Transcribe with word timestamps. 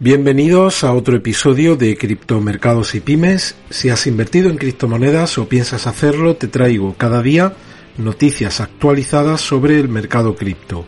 Bienvenidos 0.00 0.84
a 0.84 0.92
otro 0.92 1.16
episodio 1.16 1.74
de 1.74 1.96
Criptomercados 1.96 2.94
y 2.94 3.00
Pymes. 3.00 3.56
Si 3.68 3.88
has 3.88 4.06
invertido 4.06 4.48
en 4.48 4.56
criptomonedas 4.56 5.38
o 5.38 5.48
piensas 5.48 5.88
hacerlo, 5.88 6.36
te 6.36 6.46
traigo 6.46 6.94
cada 6.94 7.20
día 7.20 7.54
noticias 7.96 8.60
actualizadas 8.60 9.40
sobre 9.40 9.80
el 9.80 9.88
mercado 9.88 10.36
cripto. 10.36 10.84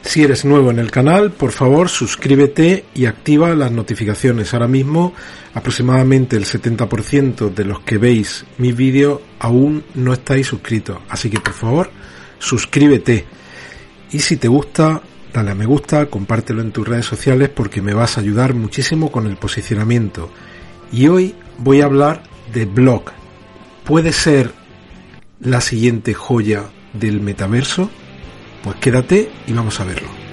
Si 0.00 0.22
eres 0.22 0.46
nuevo 0.46 0.70
en 0.70 0.78
el 0.78 0.90
canal, 0.90 1.30
por 1.30 1.52
favor 1.52 1.90
suscríbete 1.90 2.86
y 2.94 3.04
activa 3.04 3.54
las 3.54 3.70
notificaciones. 3.70 4.54
Ahora 4.54 4.66
mismo 4.66 5.12
aproximadamente 5.52 6.36
el 6.36 6.46
70% 6.46 7.52
de 7.52 7.64
los 7.66 7.80
que 7.80 7.98
veis 7.98 8.46
mi 8.56 8.72
vídeo 8.72 9.20
aún 9.40 9.84
no 9.94 10.14
estáis 10.14 10.46
suscritos. 10.46 11.00
Así 11.10 11.28
que 11.28 11.38
por 11.38 11.52
favor 11.52 11.90
suscríbete. 12.38 13.26
Y 14.10 14.20
si 14.20 14.38
te 14.38 14.48
gusta, 14.48 15.02
dale 15.34 15.50
a 15.50 15.54
me 15.56 15.66
gusta, 15.66 16.06
compártelo 16.06 16.62
en 16.62 16.70
tus 16.70 16.86
redes 16.86 17.06
sociales 17.06 17.50
porque 17.50 17.82
me 17.82 17.92
vas 17.92 18.16
a 18.16 18.20
ayudar 18.20 18.54
muchísimo 18.54 19.10
con 19.10 19.26
el 19.26 19.36
posicionamiento. 19.36 20.30
Y 20.92 21.08
hoy 21.08 21.34
voy 21.58 21.80
a 21.80 21.86
hablar 21.86 22.22
de 22.52 22.64
blog. 22.64 23.06
¿Puede 23.84 24.12
ser 24.12 24.52
la 25.40 25.60
siguiente 25.60 26.14
joya 26.14 26.70
del 26.92 27.20
metaverso? 27.20 27.90
Pues 28.62 28.76
quédate 28.76 29.28
y 29.48 29.52
vamos 29.52 29.80
a 29.80 29.84
verlo. 29.84 30.23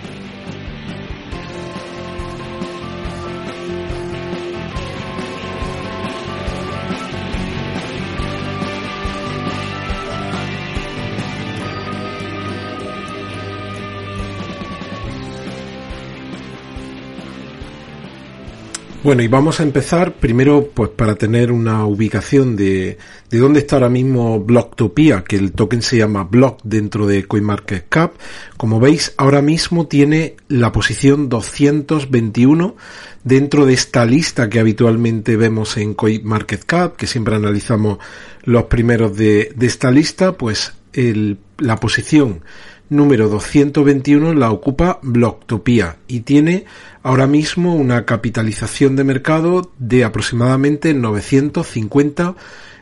Bueno, 19.04 19.24
y 19.24 19.28
vamos 19.28 19.60
a 19.60 19.64
empezar 19.64 20.14
primero, 20.14 20.70
pues 20.76 20.92
para 20.92 21.16
tener 21.16 21.52
una 21.52 21.88
ubicación 21.88 22.56
de, 22.56 23.00
de 23.32 23.38
dónde 23.40 23.62
está 23.62 23.78
ahora 23.78 23.90
mismo 23.90 24.40
Blocktopia, 24.40 25.24
que 25.24 25.38
el 25.38 25.54
token 25.54 25.82
se 25.82 25.98
llama 25.98 26.24
Block 26.24 26.60
dentro 26.64 27.08
de 27.08 27.24
CoinMarketCap. 27.24 28.14
Como 28.58 28.80
veis, 28.80 29.16
ahora 29.18 29.42
mismo 29.42 29.88
tiene 29.88 30.36
la 30.50 30.72
posición 30.72 31.30
221 31.30 32.76
dentro 33.24 33.66
de 33.66 33.74
esta 33.74 34.06
lista 34.06 34.52
que 34.52 34.60
habitualmente 34.60 35.36
vemos 35.36 35.78
en 35.78 35.96
CoinMarketCap, 35.96 36.96
que 36.96 37.08
siempre 37.08 37.36
analizamos 37.36 37.98
los 38.44 38.66
primeros 38.66 39.18
de, 39.18 39.52
de 39.56 39.66
esta 39.66 39.90
lista, 39.90 40.34
pues 40.34 40.74
el, 40.94 41.40
la 41.58 41.78
posición 41.78 42.44
número 42.92 43.30
221 43.30 44.34
la 44.34 44.52
ocupa 44.52 45.00
Blocktopia 45.02 45.96
y 46.10 46.20
tiene 46.20 46.66
ahora 47.04 47.26
mismo 47.26 47.74
una 47.74 48.06
capitalización 48.06 48.98
de 48.98 49.06
mercado 49.06 49.72
de 49.80 50.04
aproximadamente 50.04 50.94
950 50.94 52.36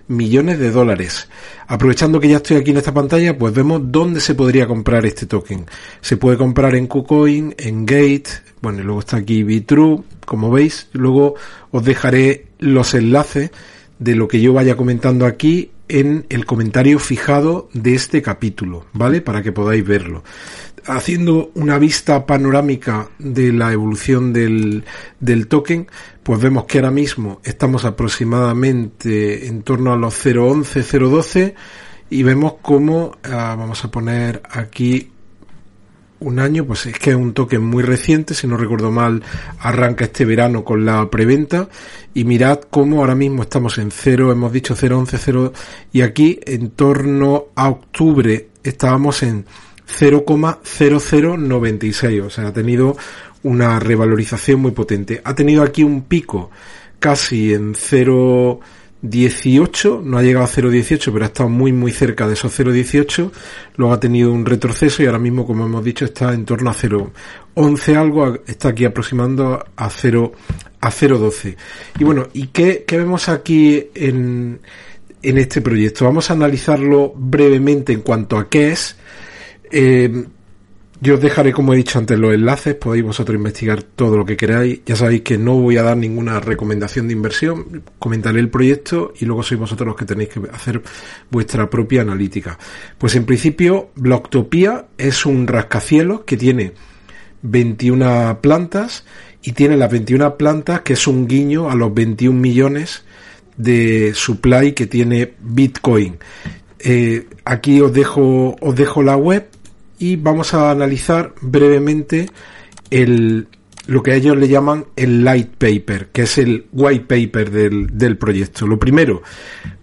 millones 0.07 0.57
de 0.57 0.71
dólares. 0.71 1.29
Aprovechando 1.67 2.19
que 2.19 2.27
ya 2.27 2.37
estoy 2.37 2.57
aquí 2.57 2.71
en 2.71 2.77
esta 2.77 2.93
pantalla, 2.93 3.37
pues 3.37 3.53
vemos 3.53 3.81
dónde 3.85 4.19
se 4.19 4.33
podría 4.33 4.65
comprar 4.65 5.05
este 5.05 5.27
token. 5.27 5.67
Se 6.01 6.17
puede 6.17 6.37
comprar 6.37 6.73
en 6.73 6.87
KuCoin, 6.87 7.53
en 7.59 7.85
Gate, 7.85 8.29
bueno, 8.61 8.79
y 8.79 8.83
luego 8.83 9.01
está 9.01 9.17
aquí 9.17 9.43
Bitrue, 9.43 10.01
como 10.25 10.49
veis. 10.49 10.87
Luego 10.91 11.35
os 11.69 11.85
dejaré 11.85 12.47
los 12.57 12.95
enlaces 12.95 13.51
de 13.99 14.15
lo 14.15 14.27
que 14.27 14.41
yo 14.41 14.53
vaya 14.53 14.75
comentando 14.75 15.27
aquí 15.27 15.69
en 15.89 16.25
el 16.29 16.45
comentario 16.45 16.99
fijado 16.99 17.69
de 17.73 17.95
este 17.95 18.21
capítulo, 18.21 18.85
¿vale? 18.93 19.21
Para 19.21 19.41
que 19.43 19.51
podáis 19.51 19.85
verlo. 19.85 20.23
Haciendo 20.85 21.51
una 21.55 21.77
vista 21.77 22.25
panorámica 22.25 23.09
de 23.19 23.51
la 23.51 23.73
evolución 23.73 24.31
del, 24.31 24.85
del 25.19 25.47
token, 25.47 25.87
pues 26.23 26.39
vemos 26.39 26.65
que 26.65 26.77
ahora 26.77 26.91
mismo 26.91 27.41
estamos 27.43 27.83
aproximadamente 27.83 29.47
en 29.47 29.63
torno 29.63 29.91
a 29.91 29.97
los 29.97 30.25
0.11, 30.25 30.83
0.12 30.83 31.53
y 32.09 32.23
vemos 32.23 32.55
cómo, 32.61 33.17
ah, 33.23 33.55
vamos 33.57 33.83
a 33.83 33.91
poner 33.91 34.41
aquí 34.49 35.11
un 36.19 36.39
año, 36.39 36.65
pues 36.65 36.85
es 36.85 36.99
que 36.99 37.11
es 37.11 37.15
un 37.15 37.33
token 37.33 37.63
muy 37.63 37.81
reciente, 37.83 38.33
si 38.33 38.47
no 38.47 38.57
recuerdo 38.57 38.91
mal, 38.91 39.23
arranca 39.59 40.03
este 40.05 40.25
verano 40.25 40.63
con 40.63 40.85
la 40.85 41.07
preventa 41.09 41.69
y 42.13 42.25
mirad 42.25 42.59
cómo 42.69 42.99
ahora 42.99 43.15
mismo 43.15 43.41
estamos 43.43 43.77
en 43.77 43.91
cero, 43.91 44.31
hemos 44.31 44.51
dicho 44.51 44.75
0.11, 44.75 45.17
0 45.17 45.53
y 45.93 46.01
aquí 46.01 46.39
en 46.45 46.71
torno 46.71 47.45
a 47.55 47.69
octubre 47.69 48.49
estábamos 48.63 49.23
en 49.23 49.45
0,0096, 49.87 52.23
o 52.23 52.29
sea, 52.29 52.47
ha 52.47 52.53
tenido 52.53 52.97
una 53.43 53.79
revalorización 53.79 54.59
muy 54.59 54.71
potente. 54.71 55.21
Ha 55.23 55.33
tenido 55.33 55.63
aquí 55.63 55.83
un 55.83 56.01
pico 56.03 56.51
casi 56.99 57.53
en 57.53 57.75
0 57.75 58.59
18, 59.01 60.01
no 60.03 60.17
ha 60.17 60.23
llegado 60.23 60.45
a 60.45 60.49
0.18, 60.49 61.11
pero 61.13 61.23
ha 61.23 61.27
estado 61.27 61.49
muy 61.49 61.71
muy 61.71 61.91
cerca 61.91 62.27
de 62.27 62.33
esos 62.33 62.57
0.18, 62.59 63.31
luego 63.77 63.93
ha 63.93 63.99
tenido 63.99 64.31
un 64.33 64.45
retroceso 64.45 65.01
y 65.01 65.05
ahora 65.05 65.19
mismo, 65.19 65.45
como 65.45 65.65
hemos 65.65 65.83
dicho, 65.83 66.05
está 66.05 66.33
en 66.33 66.45
torno 66.45 66.69
a 66.69 66.73
0.11 66.73 67.95
algo, 67.95 68.39
está 68.45 68.69
aquí 68.69 68.85
aproximando 68.85 69.63
a 69.75 69.89
0 69.89 70.33
a 70.81 70.89
0.12. 70.89 71.55
Y 71.99 72.03
bueno, 72.03 72.27
¿y 72.33 72.47
qué, 72.47 72.83
qué 72.85 72.97
vemos 72.97 73.29
aquí 73.29 73.87
en, 73.95 74.59
en 75.21 75.37
este 75.37 75.61
proyecto? 75.61 76.05
Vamos 76.05 76.29
a 76.29 76.33
analizarlo 76.33 77.13
brevemente 77.15 77.93
en 77.93 78.01
cuanto 78.01 78.37
a 78.37 78.49
qué 78.49 78.71
es. 78.71 78.97
Eh, 79.71 80.25
yo 81.01 81.15
os 81.15 81.21
dejaré, 81.21 81.53
como 81.53 81.73
he 81.73 81.77
dicho 81.77 81.97
antes, 81.97 82.19
los 82.19 82.33
enlaces, 82.33 82.75
podéis 82.75 83.05
vosotros 83.05 83.35
investigar 83.35 83.83
todo 83.83 84.17
lo 84.17 84.25
que 84.25 84.35
queráis. 84.35 84.81
Ya 84.85 84.97
sabéis 84.97 85.21
que 85.21 85.37
no 85.37 85.55
voy 85.55 85.77
a 85.77 85.83
dar 85.83 85.95
ninguna 85.95 86.41
recomendación 86.41 87.07
de 87.07 87.13
inversión, 87.13 87.83
comentaré 87.99 88.39
el 88.39 88.49
proyecto 88.49 89.13
y 89.17 89.25
luego 89.25 89.41
sois 89.41 89.59
vosotros 89.59 89.87
los 89.87 89.95
que 89.95 90.05
tenéis 90.05 90.29
que 90.29 90.41
hacer 90.51 90.81
vuestra 91.31 91.69
propia 91.69 92.01
analítica. 92.01 92.59
Pues 92.97 93.15
en 93.15 93.25
principio, 93.25 93.91
Blocktopia 93.95 94.87
es 94.97 95.25
un 95.25 95.47
rascacielos 95.47 96.21
que 96.25 96.35
tiene 96.35 96.73
21 97.43 98.39
plantas 98.41 99.05
y 99.41 99.53
tiene 99.53 99.77
las 99.77 99.89
21 99.89 100.35
plantas 100.35 100.81
que 100.81 100.93
es 100.93 101.07
un 101.07 101.27
guiño 101.27 101.69
a 101.69 101.75
los 101.75 101.93
21 101.93 102.37
millones 102.37 103.03
de 103.55 104.13
supply 104.13 104.73
que 104.73 104.87
tiene 104.87 105.33
Bitcoin. 105.39 106.17
Eh, 106.79 107.27
aquí 107.45 107.79
os 107.79 107.93
dejo, 107.93 108.55
os 108.59 108.75
dejo 108.75 109.01
la 109.01 109.15
web 109.15 109.47
y 109.99 110.15
vamos 110.15 110.53
a 110.53 110.71
analizar 110.71 111.35
brevemente 111.41 112.29
el, 112.89 113.47
lo 113.85 114.01
que 114.01 114.15
ellos 114.15 114.37
le 114.37 114.47
llaman 114.47 114.85
el 114.95 115.23
light 115.23 115.49
paper, 115.57 116.07
que 116.07 116.23
es 116.23 116.37
el 116.37 116.67
white 116.71 117.05
paper 117.05 117.51
del, 117.51 117.97
del 117.97 118.17
proyecto. 118.17 118.65
Lo 118.65 118.79
primero, 118.79 119.21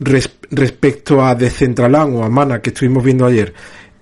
respecto 0.01 1.25
a 1.25 1.35
Decentraland 1.35 2.17
o 2.17 2.25
a 2.25 2.31
Mana 2.31 2.63
que 2.63 2.71
estuvimos 2.71 3.05
viendo 3.05 3.27
ayer, 3.27 3.53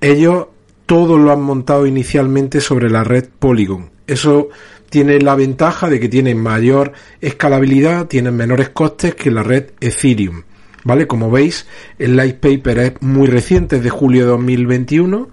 ellos 0.00 0.46
todo 0.86 1.18
lo 1.18 1.32
han 1.32 1.42
montado 1.42 1.86
inicialmente 1.86 2.60
sobre 2.60 2.90
la 2.90 3.02
red 3.02 3.28
Polygon. 3.38 3.90
Eso 4.06 4.50
tiene 4.90 5.18
la 5.18 5.34
ventaja 5.34 5.88
de 5.88 5.98
que 5.98 6.08
tiene 6.08 6.34
mayor 6.34 6.92
escalabilidad, 7.20 8.06
tienen 8.06 8.36
menores 8.36 8.68
costes 8.68 9.14
que 9.14 9.30
la 9.30 9.42
red 9.42 9.70
Ethereum. 9.80 10.42
¿Vale? 10.84 11.06
Como 11.06 11.30
veis, 11.30 11.66
el 11.98 12.14
light 12.14 12.36
paper 12.36 12.78
es 12.78 12.92
muy 13.00 13.26
reciente, 13.26 13.76
es 13.76 13.82
de 13.82 13.88
julio 13.88 14.24
de 14.24 14.30
2021 14.32 15.30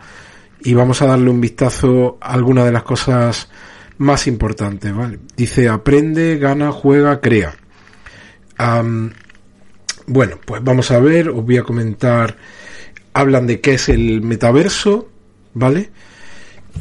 y 0.64 0.74
vamos 0.74 1.02
a 1.02 1.08
darle 1.08 1.30
un 1.30 1.42
vistazo 1.42 2.18
a 2.22 2.34
algunas 2.34 2.66
de 2.66 2.72
las 2.72 2.84
cosas 2.84 3.50
más 3.98 4.28
importantes, 4.28 4.96
¿vale? 4.96 5.20
Dice 5.36 5.70
aprende, 5.70 6.38
gana, 6.38 6.72
juega, 6.72 7.20
crea. 7.22 7.56
bueno, 10.08 10.40
pues 10.46 10.64
vamos 10.64 10.92
a 10.92 11.00
ver, 11.00 11.30
os 11.30 11.44
voy 11.44 11.58
a 11.58 11.64
comentar, 11.64 12.38
hablan 13.14 13.48
de 13.48 13.60
qué 13.60 13.74
es 13.74 13.90
el 13.90 14.22
metaverso, 14.22 15.10
¿vale? 15.54 15.90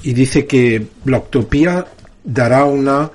Y 0.03 0.13
dice 0.13 0.47
que 0.47 0.87
Blocktopia 1.05 1.87
dará 2.23 2.65
una, 2.65 3.11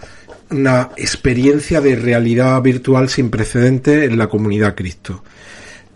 una 0.49 0.91
experiencia 0.97 1.79
de 1.79 1.95
realidad 1.95 2.61
virtual 2.61 3.09
sin 3.09 3.29
precedentes 3.29 4.09
en 4.09 4.17
la 4.17 4.27
comunidad 4.27 4.75
Cristo 4.75 5.23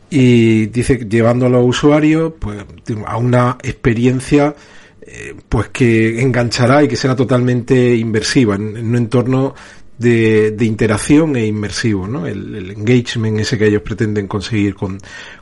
y 0.10 0.68
dice 0.68 0.98
llevando 1.10 1.46
a 1.46 1.50
los 1.50 1.66
usuarios 1.66 2.34
pues 2.40 2.66
a 3.06 3.18
una 3.18 3.58
experiencia 3.62 4.56
eh, 5.02 5.36
pues 5.48 5.70
que 5.70 6.22
enganchará 6.22 6.84
y 6.84 6.88
que 6.88 6.96
será 6.96 7.16
totalmente 7.16 7.96
inversiva 7.96 8.56
en, 8.56 8.78
un 8.78 8.96
entorno 8.96 9.56
de, 9.98 10.52
de, 10.52 10.66
interacción 10.66 11.36
e 11.36 11.46
inmersivo, 11.46 12.08
¿no? 12.08 12.26
El, 12.26 12.56
el, 12.56 12.72
engagement 12.72 13.40
ese 13.40 13.58
que 13.58 13.68
ellos 13.68 13.82
pretenden 13.82 14.28
conseguir 14.28 14.76
con, 14.76 14.98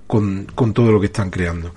con, 0.07 0.47
con 0.55 0.73
todo 0.73 0.91
lo 0.91 0.99
que 0.99 1.07
están 1.07 1.29
creando. 1.29 1.75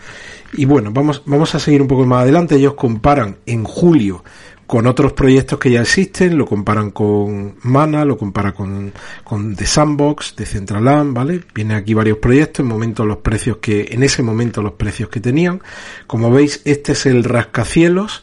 Y 0.55 0.65
bueno, 0.65 0.91
vamos, 0.93 1.23
vamos 1.27 1.55
a 1.55 1.59
seguir 1.59 1.83
un 1.83 1.89
poco 1.89 2.07
más 2.07 2.23
adelante. 2.23 2.55
Ellos 2.55 2.75
comparan 2.75 3.37
en 3.45 3.65
julio 3.65 4.25
con 4.71 4.87
otros 4.87 5.15
proyectos 5.15 5.59
que 5.59 5.73
ya 5.73 5.81
existen, 5.81 6.39
lo 6.39 6.47
comparan 6.47 6.93
con 6.93 7.57
Mana, 7.63 8.05
lo 8.05 8.17
compara 8.17 8.53
con, 8.53 8.93
con 9.25 9.57
The 9.57 9.67
Sandbox, 9.67 10.37
de 10.37 10.47
Centraland, 10.47 11.13
¿vale? 11.13 11.41
Vienen 11.53 11.77
aquí 11.77 11.93
varios 11.93 12.19
proyectos, 12.19 12.61
en 12.61 12.69
momento 12.69 13.05
los 13.05 13.17
precios 13.17 13.57
que, 13.57 13.89
en 13.91 14.05
ese 14.05 14.23
momento 14.23 14.63
los 14.63 14.75
precios 14.75 15.09
que 15.09 15.19
tenían. 15.19 15.61
Como 16.07 16.31
veis, 16.31 16.63
este 16.65 16.93
es 16.93 17.05
el 17.07 17.25
rascacielos 17.25 18.23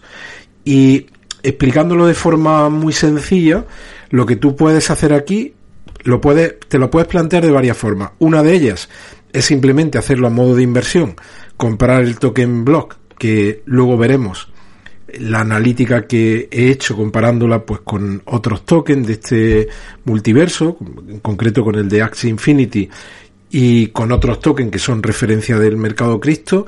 y 0.63 1.07
explicándolo 1.43 2.07
de 2.07 2.13
forma 2.13 2.69
muy 2.69 2.93
sencilla, 2.93 3.65
lo 4.09 4.25
que 4.25 4.37
tú 4.37 4.55
puedes 4.55 4.89
hacer 4.89 5.11
aquí, 5.11 5.53
lo 6.05 6.21
puedes, 6.21 6.61
te 6.69 6.77
lo 6.77 6.89
puedes 6.89 7.09
plantear 7.09 7.43
de 7.43 7.51
varias 7.51 7.75
formas. 7.75 8.11
Una 8.19 8.41
de 8.41 8.53
ellas 8.53 8.87
es 9.33 9.43
simplemente 9.43 9.97
hacerlo 9.97 10.27
a 10.27 10.29
modo 10.29 10.55
de 10.55 10.63
inversión, 10.63 11.17
comprar 11.57 12.03
el 12.03 12.17
token 12.17 12.63
block, 12.63 12.95
que 13.17 13.63
luego 13.65 13.97
veremos 13.97 14.47
la 15.19 15.41
analítica 15.41 16.05
que 16.05 16.49
he 16.51 16.69
hecho 16.69 16.95
comparándola 16.95 17.63
pues 17.63 17.81
con 17.81 18.21
otros 18.25 18.65
tokens 18.65 19.07
de 19.07 19.13
este 19.13 19.67
multiverso, 20.05 20.77
en 21.07 21.19
concreto 21.19 21.63
con 21.63 21.75
el 21.75 21.87
de 21.87 22.01
Axie 22.01 22.29
Infinity 22.29 22.89
y 23.49 23.87
con 23.87 24.11
otros 24.11 24.39
tokens 24.39 24.71
que 24.71 24.79
son 24.79 25.01
referencia 25.01 25.57
del 25.57 25.77
mercado 25.77 26.19
cripto. 26.19 26.65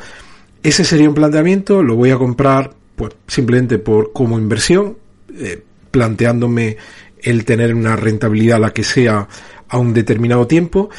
Ese 0.63 0.83
sería 0.83 1.09
un 1.09 1.15
planteamiento, 1.15 1.83
lo 1.83 1.95
voy 1.95 2.11
a 2.11 2.17
comprar 2.17 2.73
pues 2.95 3.13
simplemente 3.27 3.77
por 3.77 4.11
como 4.13 4.37
inversión, 4.37 4.97
eh, 5.37 5.61
planteándome 5.91 6.77
el 7.21 7.45
tener 7.45 7.73
una 7.73 7.95
rentabilidad 7.95 8.59
la 8.59 8.71
que 8.71 8.83
sea 8.83 9.27
a 9.67 9.77
un 9.77 9.93
determinado 9.93 10.47
tiempo. 10.47 10.89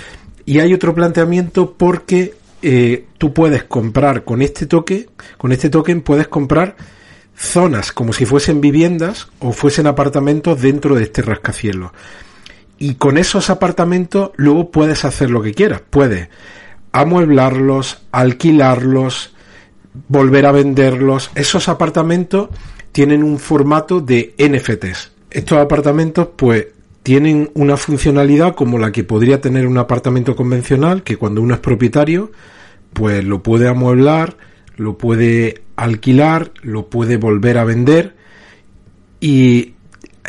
Y 0.44 0.58
hay 0.58 0.74
otro 0.74 0.94
planteamiento 0.94 1.74
porque 1.76 2.34
eh, 2.62 3.04
tú 3.18 3.32
puedes 3.32 3.64
comprar 3.64 4.24
con 4.24 4.42
este 4.42 4.66
token, 4.66 5.06
con 5.38 5.52
este 5.52 5.70
token 5.70 6.02
puedes 6.02 6.28
comprar 6.28 6.76
zonas 7.40 7.90
como 7.90 8.12
si 8.12 8.26
fuesen 8.26 8.60
viviendas 8.60 9.28
o 9.38 9.52
fuesen 9.52 9.86
apartamentos 9.86 10.60
dentro 10.60 10.94
de 10.94 11.04
este 11.04 11.22
rascacielos. 11.22 11.90
Y 12.78 12.94
con 12.94 13.18
esos 13.18 13.50
apartamentos 13.50 14.30
luego 14.36 14.70
puedes 14.70 15.04
hacer 15.04 15.30
lo 15.30 15.42
que 15.42 15.54
quieras. 15.54 15.82
Puedes 15.88 16.28
amueblarlos, 16.92 18.02
alquilarlos, 18.12 19.34
volver 20.08 20.46
a 20.46 20.52
venderlos. 20.52 21.30
Esos 21.34 21.68
apartamentos 21.68 22.50
tienen 22.92 23.22
un 23.22 23.38
formato 23.38 24.00
de 24.00 24.34
NFTs. 24.38 25.12
Estos 25.30 25.58
apartamentos 25.58 26.28
pues 26.36 26.68
tienen 27.02 27.50
una 27.54 27.76
funcionalidad 27.76 28.54
como 28.54 28.78
la 28.78 28.92
que 28.92 29.04
podría 29.04 29.40
tener 29.40 29.66
un 29.66 29.78
apartamento 29.78 30.36
convencional, 30.36 31.02
que 31.02 31.16
cuando 31.16 31.40
uno 31.40 31.54
es 31.54 31.60
propietario, 31.60 32.32
pues 32.92 33.24
lo 33.24 33.42
puede 33.42 33.68
amueblar, 33.68 34.36
lo 34.80 34.96
puede 34.96 35.62
alquilar, 35.76 36.52
lo 36.62 36.88
puede 36.88 37.18
volver 37.18 37.58
a 37.58 37.64
vender 37.64 38.16
y 39.20 39.74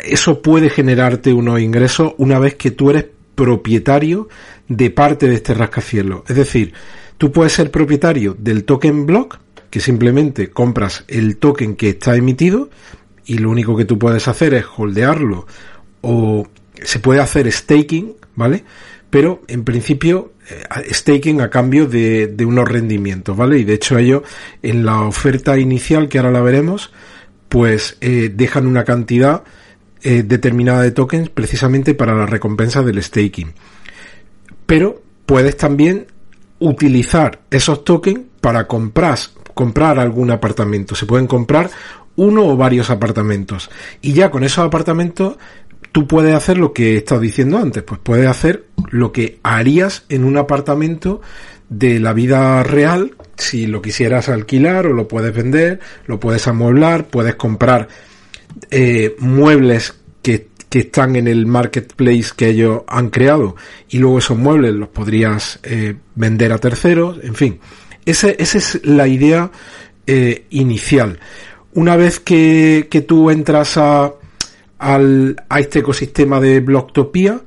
eso 0.04 0.42
puede 0.42 0.68
generarte 0.68 1.32
unos 1.32 1.58
ingresos 1.60 2.12
una 2.18 2.38
vez 2.38 2.56
que 2.56 2.70
tú 2.70 2.90
eres 2.90 3.06
propietario 3.34 4.28
de 4.68 4.90
parte 4.90 5.26
de 5.26 5.36
este 5.36 5.54
rascacielos. 5.54 6.22
Es 6.28 6.36
decir, 6.36 6.74
tú 7.16 7.32
puedes 7.32 7.54
ser 7.54 7.70
propietario 7.70 8.36
del 8.38 8.64
token 8.64 9.06
block, 9.06 9.38
que 9.70 9.80
simplemente 9.80 10.50
compras 10.50 11.04
el 11.08 11.38
token 11.38 11.74
que 11.74 11.88
está 11.88 12.14
emitido 12.14 12.68
y 13.24 13.38
lo 13.38 13.50
único 13.50 13.74
que 13.74 13.86
tú 13.86 13.98
puedes 13.98 14.28
hacer 14.28 14.52
es 14.52 14.66
holdearlo 14.76 15.46
o 16.02 16.46
se 16.82 16.98
puede 16.98 17.20
hacer 17.20 17.50
staking, 17.50 18.16
¿vale? 18.34 18.64
Pero 19.12 19.42
en 19.46 19.62
principio 19.62 20.32
eh, 20.48 20.94
staking 20.94 21.42
a 21.42 21.50
cambio 21.50 21.86
de, 21.86 22.34
unos 22.46 22.66
rendimientos, 22.66 23.36
¿vale? 23.36 23.58
Y 23.58 23.64
de 23.64 23.74
hecho 23.74 23.98
ellos 23.98 24.22
en 24.62 24.86
la 24.86 25.02
oferta 25.02 25.58
inicial, 25.58 26.08
que 26.08 26.16
ahora 26.16 26.30
la 26.30 26.40
veremos, 26.40 26.90
pues 27.50 27.98
eh, 28.00 28.32
dejan 28.34 28.66
una 28.66 28.84
cantidad 28.84 29.44
eh, 30.02 30.22
determinada 30.22 30.80
de 30.80 30.92
tokens 30.92 31.28
precisamente 31.28 31.92
para 31.92 32.14
la 32.14 32.24
recompensa 32.24 32.82
del 32.82 33.02
staking. 33.02 33.52
Pero 34.64 35.02
puedes 35.26 35.58
también 35.58 36.06
utilizar 36.58 37.40
esos 37.50 37.84
tokens 37.84 38.20
para 38.40 38.66
comprar, 38.66 39.18
comprar 39.52 39.98
algún 39.98 40.30
apartamento. 40.30 40.94
Se 40.94 41.04
pueden 41.04 41.26
comprar 41.26 41.68
uno 42.16 42.46
o 42.46 42.56
varios 42.56 42.88
apartamentos. 42.88 43.68
Y 44.00 44.14
ya 44.14 44.30
con 44.30 44.42
esos 44.42 44.64
apartamentos 44.64 45.36
tú 45.92 46.06
puedes 46.06 46.34
hacer 46.34 46.58
lo 46.58 46.72
que 46.72 46.94
he 46.94 46.96
estado 46.96 47.20
diciendo 47.20 47.58
antes, 47.58 47.82
pues 47.82 48.00
puedes 48.02 48.26
hacer 48.26 48.64
lo 48.90 49.12
que 49.12 49.38
harías 49.42 50.04
en 50.08 50.24
un 50.24 50.38
apartamento 50.38 51.20
de 51.68 52.00
la 52.00 52.12
vida 52.12 52.62
real, 52.62 53.14
si 53.36 53.66
lo 53.66 53.80
quisieras 53.80 54.28
alquilar 54.28 54.86
o 54.86 54.92
lo 54.92 55.06
puedes 55.06 55.34
vender, 55.34 55.80
lo 56.06 56.18
puedes 56.18 56.46
amueblar, 56.48 57.08
puedes 57.08 57.34
comprar 57.34 57.88
eh, 58.70 59.16
muebles 59.18 59.94
que, 60.22 60.48
que, 60.68 60.80
están 60.80 61.16
en 61.16 61.28
el 61.28 61.46
marketplace 61.46 62.30
que 62.36 62.48
ellos 62.48 62.82
han 62.86 63.10
creado 63.10 63.56
y 63.88 63.98
luego 63.98 64.18
esos 64.18 64.36
muebles 64.36 64.74
los 64.74 64.88
podrías 64.88 65.60
eh, 65.62 65.94
vender 66.14 66.52
a 66.52 66.58
terceros, 66.58 67.18
en 67.22 67.34
fin. 67.34 67.60
esa 68.04 68.30
es 68.30 68.80
la 68.84 69.08
idea 69.08 69.50
eh, 70.06 70.46
inicial. 70.50 71.18
Una 71.74 71.96
vez 71.96 72.20
que, 72.20 72.88
que 72.90 73.00
tú 73.00 73.30
entras 73.30 73.78
a, 73.78 74.12
al, 74.82 75.36
a 75.48 75.60
este 75.60 75.78
ecosistema 75.78 76.40
de 76.40 76.60
Blocktopia, 76.60 77.40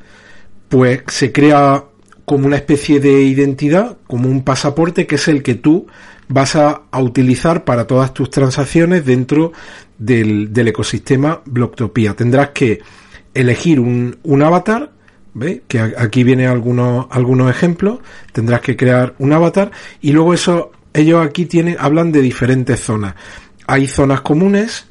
pues 0.69 1.03
se 1.07 1.31
crea 1.31 1.83
como 2.23 2.47
una 2.47 2.55
especie 2.55 2.99
de 2.99 3.21
identidad, 3.21 3.97
como 4.07 4.29
un 4.29 4.43
pasaporte 4.43 5.05
que 5.05 5.15
es 5.15 5.27
el 5.27 5.43
que 5.43 5.55
tú 5.55 5.85
vas 6.27 6.55
a, 6.55 6.83
utilizar 6.99 7.65
para 7.65 7.85
todas 7.85 8.13
tus 8.13 8.29
transacciones 8.29 9.05
dentro 9.05 9.51
del, 9.97 10.51
ecosistema 10.55 11.41
Blocktopia. 11.45 12.15
Tendrás 12.15 12.49
que 12.49 12.79
elegir 13.33 13.79
un, 13.79 14.17
un 14.23 14.41
avatar, 14.41 14.91
¿ve? 15.33 15.63
que 15.67 15.79
aquí 15.79 16.23
vienen 16.23 16.47
algunos, 16.47 17.05
algunos 17.11 17.51
ejemplos, 17.51 17.99
tendrás 18.31 18.61
que 18.61 18.75
crear 18.75 19.13
un 19.19 19.33
avatar 19.33 19.71
y 20.01 20.13
luego 20.13 20.33
eso, 20.33 20.71
ellos 20.93 21.23
aquí 21.23 21.45
tienen, 21.45 21.75
hablan 21.79 22.11
de 22.11 22.21
diferentes 22.21 22.79
zonas. 22.79 23.13
Hay 23.67 23.87
zonas 23.87 24.21
comunes, 24.21 24.87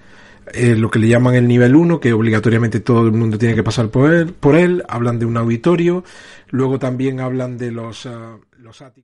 eh, 0.52 0.76
lo 0.76 0.90
que 0.90 0.98
le 0.98 1.08
llaman 1.08 1.34
el 1.34 1.48
nivel 1.48 1.74
1, 1.74 2.00
que 2.00 2.12
obligatoriamente 2.12 2.80
todo 2.80 3.06
el 3.06 3.12
mundo 3.12 3.38
tiene 3.38 3.54
que 3.54 3.62
pasar 3.62 3.88
por 3.88 4.12
él, 4.12 4.32
por 4.32 4.56
él. 4.56 4.82
hablan 4.88 5.18
de 5.18 5.26
un 5.26 5.36
auditorio, 5.36 6.04
luego 6.48 6.78
también 6.78 7.20
hablan 7.20 7.56
de 7.56 7.72
los, 7.72 8.06
uh, 8.06 8.40
los 8.58 8.82
áticos. 8.82 9.10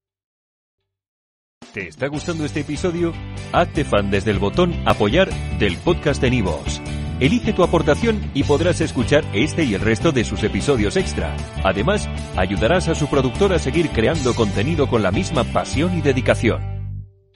¿Te 1.73 1.89
está 1.89 2.07
gustando 2.09 2.45
este 2.45 2.61
episodio? 2.61 3.13
Hazte 3.53 3.85
fan 3.85 4.11
desde 4.11 4.31
el 4.31 4.39
botón 4.39 4.75
apoyar 4.87 5.29
del 5.59 5.77
podcast 5.77 6.23
de 6.23 6.31
Nivos. 6.31 6.81
Elige 7.21 7.53
tu 7.53 7.63
aportación 7.63 8.31
y 8.33 8.45
podrás 8.45 8.81
escuchar 8.81 9.25
este 9.35 9.65
y 9.65 9.75
el 9.75 9.81
resto 9.81 10.13
de 10.13 10.25
sus 10.25 10.45
episodios 10.45 10.97
extra. 10.97 11.37
Además, 11.65 12.09
ayudarás 12.37 12.89
a 12.89 12.95
su 12.95 13.09
productor 13.09 13.53
a 13.53 13.59
seguir 13.59 13.91
creando 13.91 14.35
contenido 14.35 14.89
con 14.89 15.03
la 15.03 15.11
misma 15.11 15.45
pasión 15.45 15.99
y 15.99 16.01
dedicación. 16.01 16.78